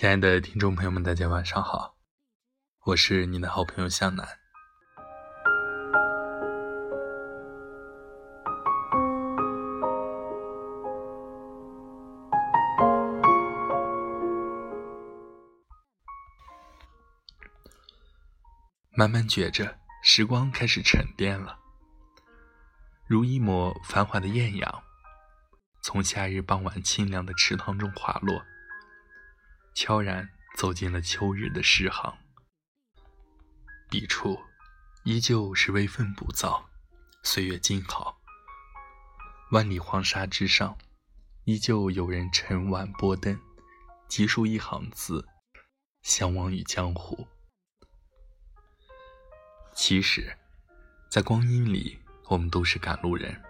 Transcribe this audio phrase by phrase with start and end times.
[0.00, 1.96] 亲爱的听众朋友们，大家晚上好，
[2.84, 4.24] 我是你的好朋友向南。
[18.92, 21.58] 慢慢觉着，时光开始沉淀了，
[23.08, 24.82] 如一抹繁华的艳阳，
[25.82, 28.40] 从夏日傍晚清凉的池塘中滑落，
[29.80, 32.18] 悄然走进了秋日的诗行。
[33.88, 34.36] 笔触
[35.04, 36.64] 依旧是微风不燥，
[37.22, 38.18] 岁月静好。
[39.52, 40.76] 万里黄沙之上，
[41.44, 43.40] 依旧有人沉碗拨灯，
[44.08, 45.24] 急书一行字，
[46.02, 47.28] 相忘于江湖。
[49.76, 50.36] 其实，
[51.08, 53.40] 在光阴里，我们都是赶路人。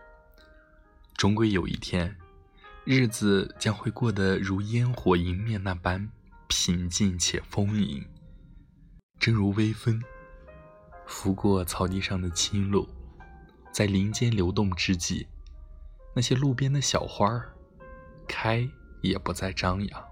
[1.17, 2.15] 终归有一天，
[2.84, 6.12] 日子将会过得如烟火迎面那般
[6.49, 8.05] 平静且丰盈。
[9.21, 10.03] 正如微风
[11.07, 12.89] 拂过草地上的青露，
[13.73, 15.27] 在林间流动之际，
[16.15, 17.55] 那些路边的小花儿，
[18.27, 18.69] 开
[19.03, 20.05] 也不再张扬。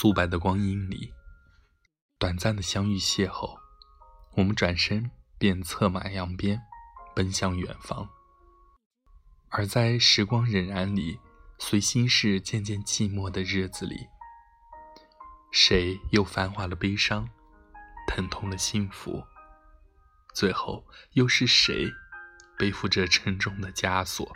[0.00, 1.12] 素白的光阴里，
[2.18, 3.58] 短暂的相遇邂逅，
[4.34, 6.58] 我们转身便策马扬鞭，
[7.14, 8.08] 奔向远方。
[9.50, 11.20] 而在时光荏苒里，
[11.58, 14.08] 随心事渐渐寂寞的日子里，
[15.52, 17.28] 谁又繁华了悲伤，
[18.06, 19.22] 疼痛了幸福？
[20.34, 20.82] 最后
[21.12, 21.92] 又是谁
[22.56, 24.34] 背负着沉重的枷锁，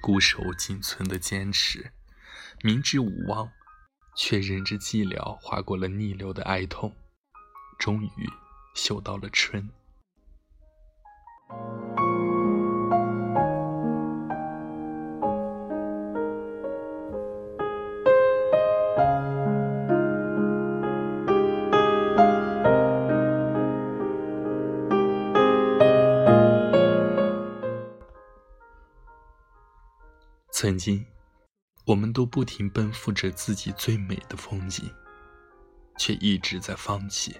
[0.00, 1.90] 固守仅存的坚持，
[2.62, 3.50] 明知无望？
[4.14, 6.92] 却忍着寂寥，划过了逆流的哀痛，
[7.78, 8.10] 终于
[8.74, 9.68] 嗅到了春。
[30.52, 31.06] 曾经。
[31.90, 34.88] 我们都不停奔赴着自己最美的风景，
[35.98, 37.36] 却一直在放弃。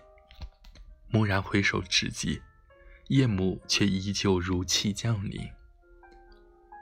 [1.13, 2.43] 蓦然回首之际，
[3.07, 5.41] 夜幕却依旧如期降临。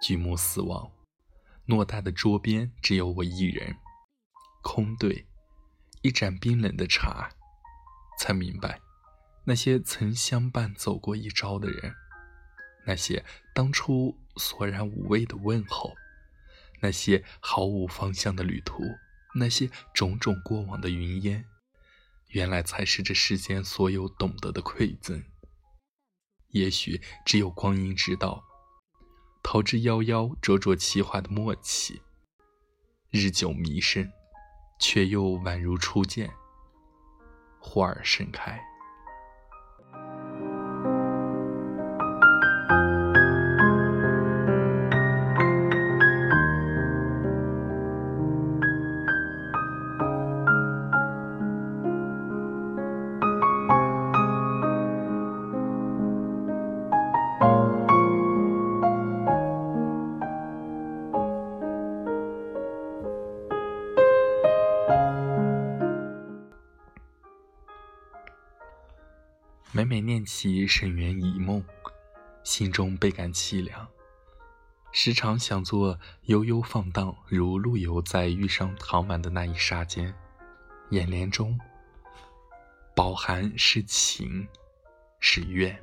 [0.00, 0.90] 举目四望，
[1.66, 3.76] 偌大的桌边只有我一人，
[4.62, 5.26] 空对，
[6.00, 7.28] 一盏冰冷的茶。
[8.18, 8.80] 才明白，
[9.44, 11.94] 那些曾相伴走过一朝的人，
[12.86, 13.22] 那些
[13.54, 15.94] 当初索然无味的问候。
[16.80, 18.82] 那些毫无方向的旅途，
[19.34, 21.44] 那些种种过往的云烟，
[22.28, 25.22] 原来才是这世间所有懂得的馈赠。
[26.48, 28.42] 也许只有光阴知道，
[29.42, 32.00] 桃之夭夭，灼灼其华的默契，
[33.10, 34.10] 日久弥深，
[34.78, 36.30] 却又宛如初见，
[37.60, 38.67] 花儿盛开。
[69.88, 71.64] 每念起沈园遗梦，
[72.44, 73.88] 心中倍感凄凉。
[74.92, 80.14] 时常想做悠悠放荡，如陆游在遇上唐婉的那一刹间，
[80.90, 81.58] 眼帘中
[82.94, 84.46] 饱含是情，
[85.20, 85.82] 是怨，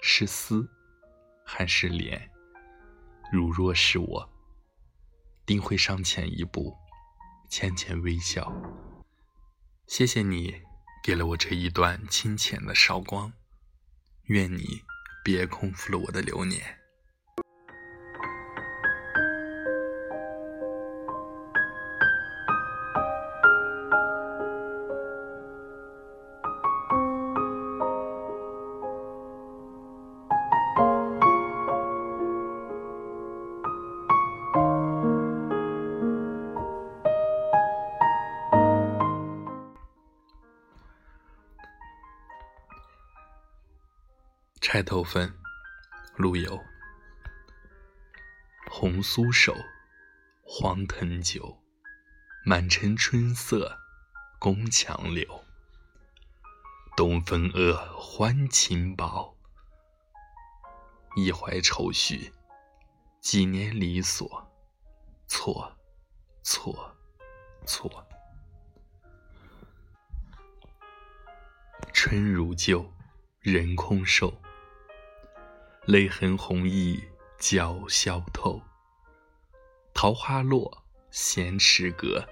[0.00, 0.66] 是思，
[1.44, 2.18] 还是怜。
[3.30, 4.26] 如若是我，
[5.44, 6.74] 定会上前一步，
[7.50, 8.50] 浅浅微笑。
[9.86, 10.62] 谢谢你。
[11.06, 13.32] 给了我这一段清浅的韶光，
[14.24, 14.82] 愿你
[15.22, 16.75] 别空负了我的流年。
[44.68, 45.32] 钗头凤，
[46.16, 46.60] 陆游。
[48.68, 49.54] 红酥手，
[50.42, 51.62] 黄藤酒，
[52.44, 53.78] 满城春色
[54.40, 55.44] 宫墙柳。
[56.96, 59.36] 东风恶，欢情薄，
[61.14, 62.32] 一怀愁绪，
[63.20, 64.52] 几年离索，
[65.28, 65.78] 错，
[66.42, 66.92] 错，
[67.64, 68.04] 错。
[71.92, 72.92] 春如旧，
[73.38, 74.36] 人空瘦。
[75.86, 77.00] 泪痕红浥
[77.38, 78.60] 鲛绡透。
[79.94, 82.28] 桃花落，闲池阁。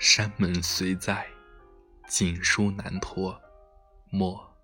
[0.00, 1.24] 山门虽在，
[2.08, 3.40] 锦书难托。
[4.10, 4.56] 莫，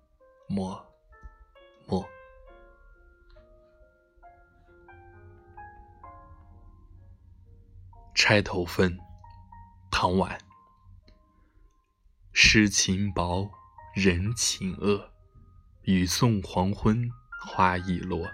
[0.47, 0.85] 莫，
[1.85, 2.05] 莫。
[8.13, 8.97] 钗头凤，
[9.89, 10.37] 唐婉。
[12.33, 13.49] 诗情薄，
[13.95, 15.13] 人情恶。
[15.83, 17.09] 雨送黄昏。
[17.49, 18.29] 花易落，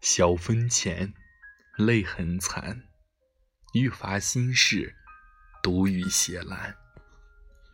[0.00, 1.12] 晓风前，
[1.76, 2.84] 泪痕残。
[3.74, 4.94] 欲发心事，
[5.60, 6.76] 独语斜阑。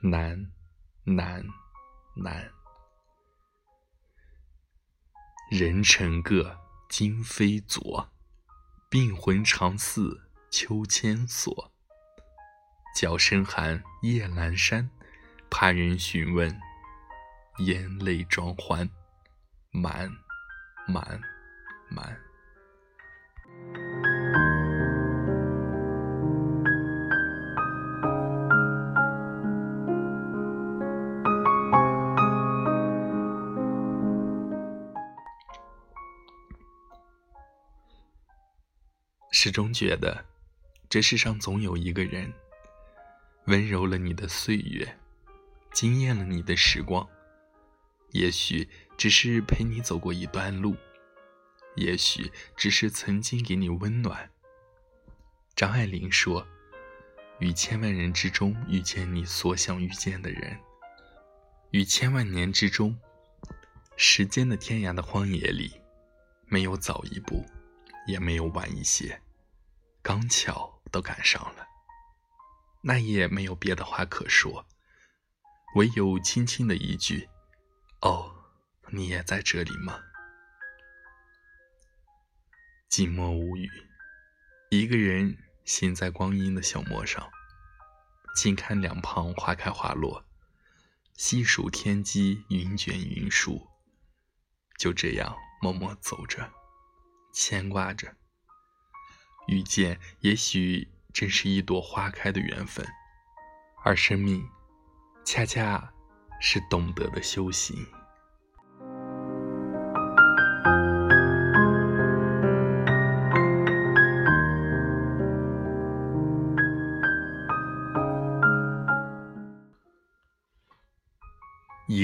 [0.01, 0.51] 难，
[1.05, 1.45] 难，
[2.17, 2.51] 难。
[5.51, 6.59] 人成各，
[6.89, 8.11] 今非昨。
[8.89, 11.71] 病魂常似秋千索。
[12.97, 14.91] 角声寒，夜阑珊。
[15.51, 16.59] 怕人询问，
[17.59, 18.91] 咽泪装欢。
[19.77, 20.09] 满，
[20.87, 21.21] 满，
[21.91, 22.17] 满。
[39.33, 40.25] 始终觉得，
[40.89, 42.33] 这世上总有一个人，
[43.47, 44.97] 温柔了你的岁月，
[45.73, 47.05] 惊艳了你的时光。
[48.13, 50.77] 也许只是陪你走过一段路，
[51.77, 54.31] 也许只是曾经给你温暖。
[55.57, 56.47] 张爱玲说
[57.39, 60.59] ：“于千万人之中遇见你所想遇见的人，
[61.71, 62.99] 于千万年之中，
[63.97, 65.81] 时间的天涯的荒野里，
[66.47, 67.45] 没有早一步，
[68.07, 69.21] 也没有晚一些，
[70.03, 71.67] 刚巧都赶上了。
[72.83, 74.67] 那也没有别的话可说，
[75.77, 77.29] 唯有轻轻的一句。”
[78.03, 78.34] 哦，
[78.95, 80.01] 你也在这里吗？
[82.89, 83.69] 寂寞无语，
[84.71, 87.29] 一个人行在光阴的小陌上，
[88.37, 90.25] 静看两旁花开花落，
[91.17, 93.69] 细数天机云卷云舒，
[94.79, 96.53] 就这样默默走着，
[97.33, 98.15] 牵挂着。
[99.49, 102.87] 遇见也许真是一朵花开的缘分，
[103.83, 104.49] 而生命，
[105.25, 105.91] 恰恰。
[106.41, 107.87] 是懂得的修行。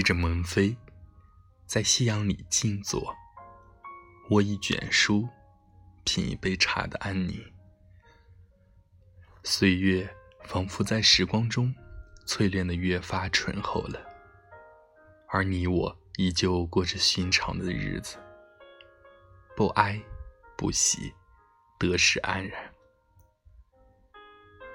[0.00, 0.75] 倚着门扉，
[1.67, 3.14] 在夕阳里静坐，
[4.31, 5.29] 握一卷书，
[6.05, 7.38] 品一杯茶的安宁。
[9.44, 10.08] 岁月
[10.44, 11.75] 仿佛在时光中
[12.26, 14.00] 淬炼的越发醇厚了。
[15.28, 18.16] 而你我依旧过着寻常的日子，
[19.54, 20.00] 不哀
[20.57, 21.12] 不喜，
[21.78, 22.73] 得失安然。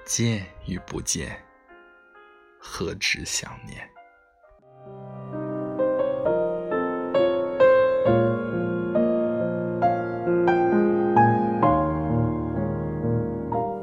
[0.04, 1.44] 见与不见，
[2.60, 3.90] 何止想念？